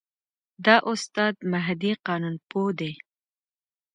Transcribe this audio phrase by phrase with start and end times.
[0.65, 2.93] دا استاد مهدي قانونپوه دی.